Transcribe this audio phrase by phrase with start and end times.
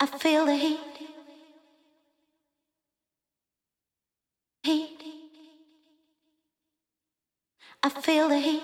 [0.00, 0.78] I feel the heat.
[4.62, 5.02] Heat.
[7.82, 8.62] I feel the heat.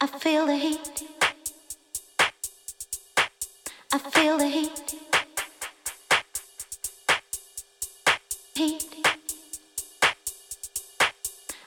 [0.00, 1.02] I feel the heat.
[3.92, 4.94] I feel the heat.
[8.54, 9.06] Heat.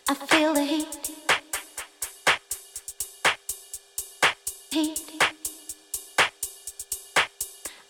[0.10, 1.12] I feel the heat.
[4.72, 5.07] Heat.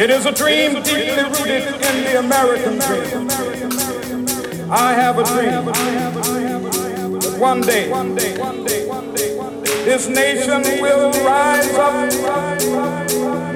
[0.00, 3.26] It is a dream deeply rooted in the American dream.
[4.70, 7.88] I have a dream that one day
[9.86, 12.12] this nation will rise up,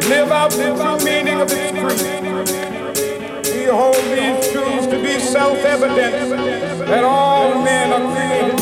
[0.09, 0.73] live out the
[1.05, 2.23] meaning of its creed.
[3.55, 6.31] We hold these truths to be self-evident
[6.87, 8.62] that all men are created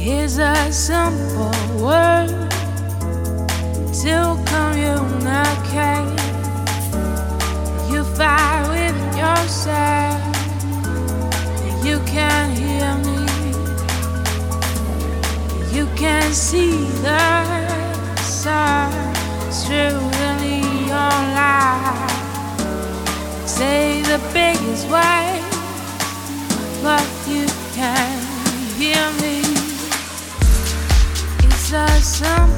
[0.00, 1.50] Here's a simple
[1.82, 2.28] word
[4.00, 6.20] to communicate.
[7.90, 10.22] You fight within yourself,
[11.84, 13.26] you can hear me.
[15.76, 18.92] You can see the sun
[19.50, 20.00] through
[20.86, 22.10] your life.
[23.46, 25.37] Say the biggest way.
[31.68, 32.57] Jesus, something.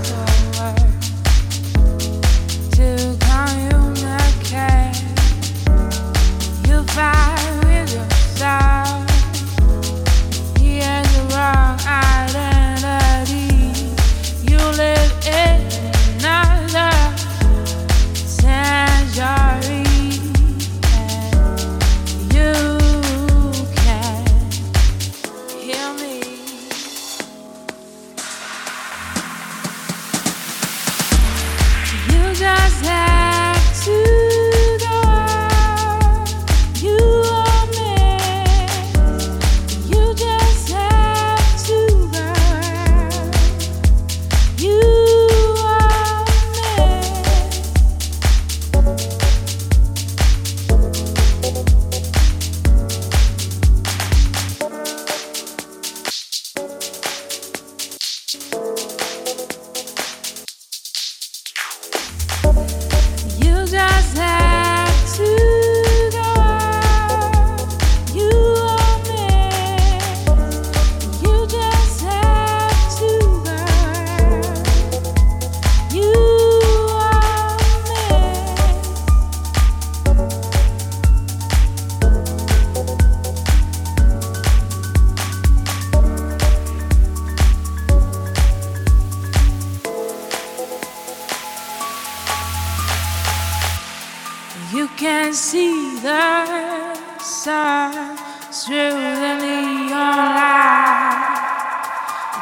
[95.01, 98.19] can see the sun
[98.53, 98.91] through
[99.23, 101.25] the neon light.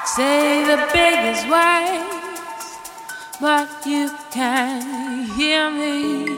[0.05, 2.79] Say the biggest waves,
[3.41, 6.37] but you can hear me.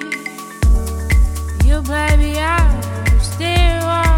[1.65, 2.85] You play me out,
[3.23, 4.10] still.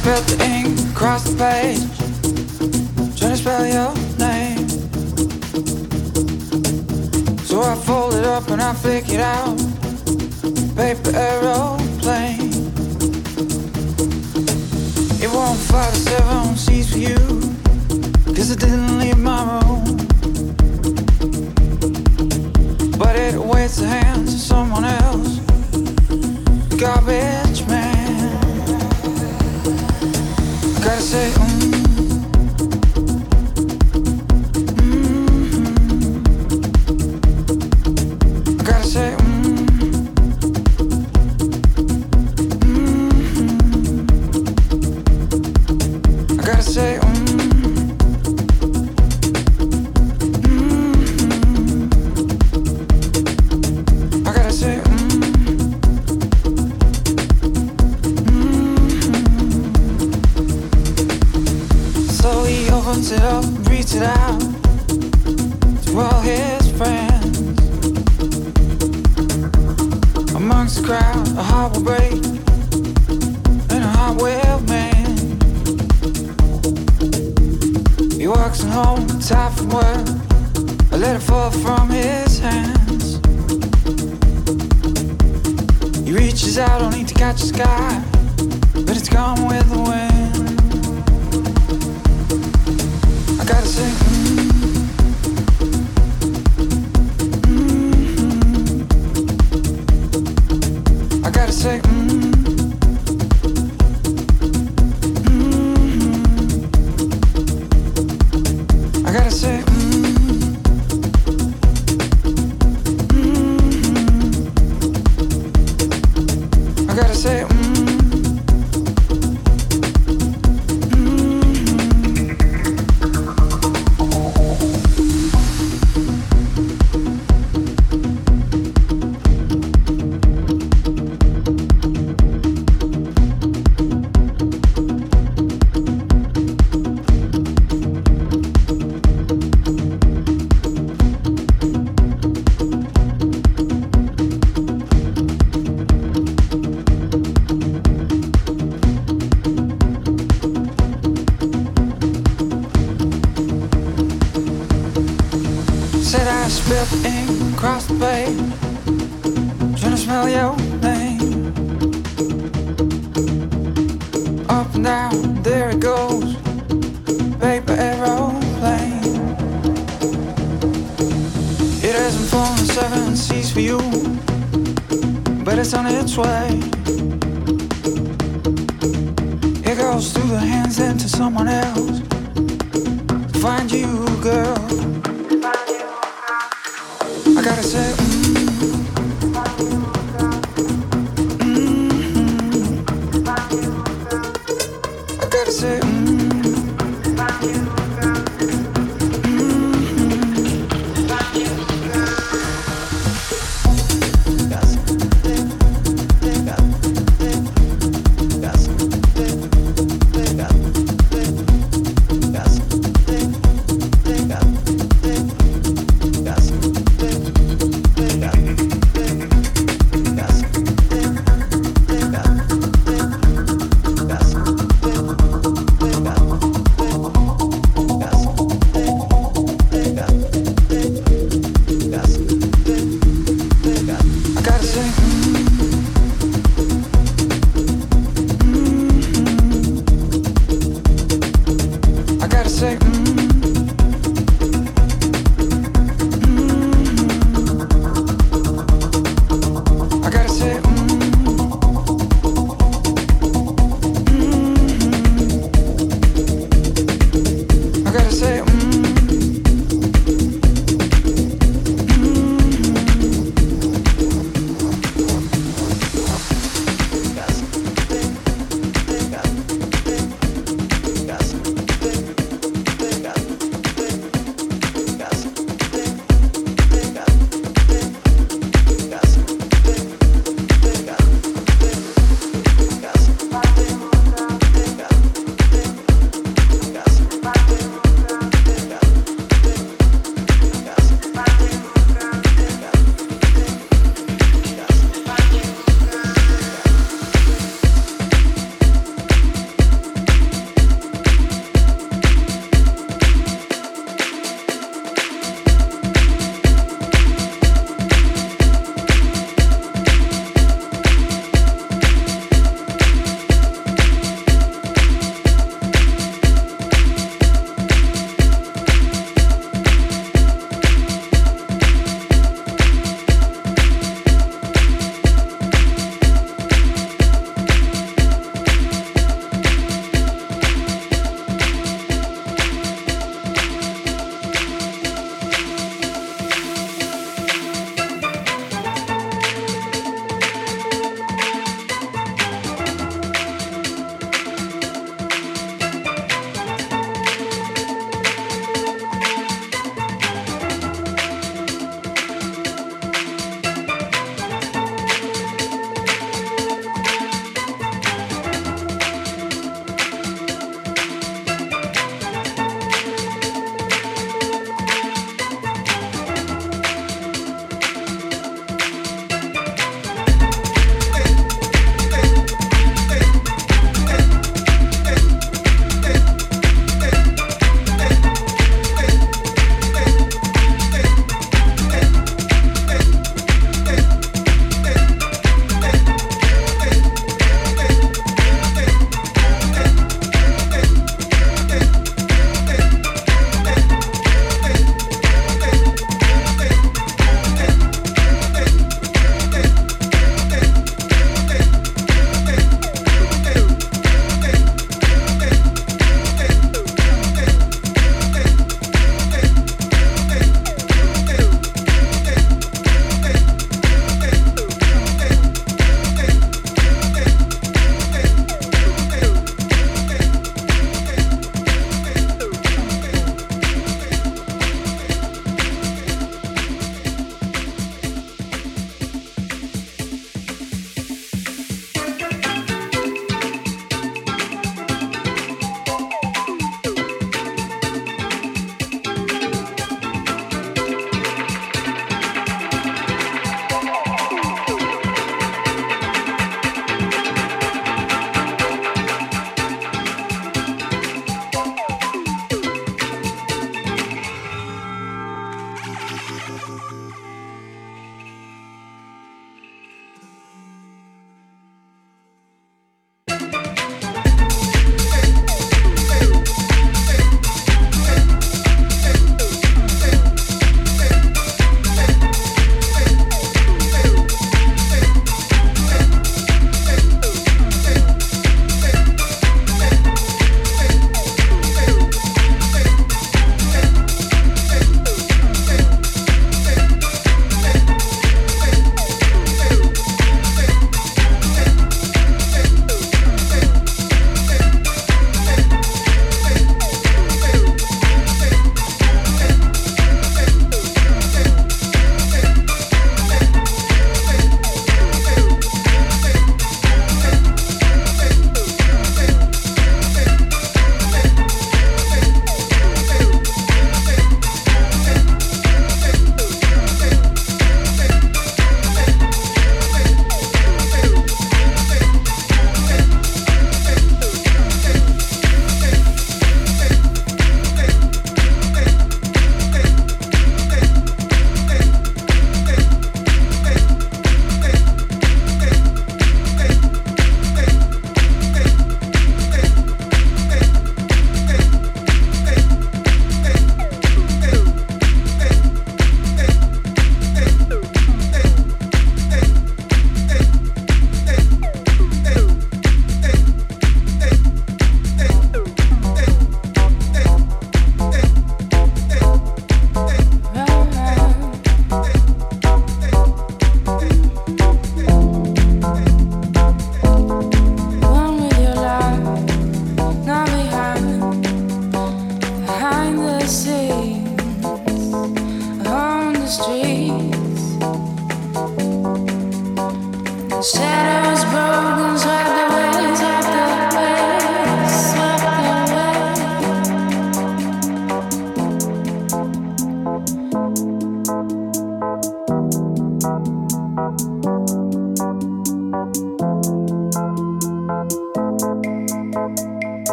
[0.00, 1.84] spilled the ink across the page.
[3.18, 4.68] Trying to spell your name.
[7.44, 9.58] So I fold it up and I flick it out.
[10.74, 12.50] Paper aeroplane.
[15.24, 17.20] It won't fly to seven seas for you.
[18.34, 19.84] Cause it didn't leave my room.
[22.98, 25.40] But it waits the hands of someone else.
[26.80, 27.39] Garbage.
[31.00, 31.59] say mm.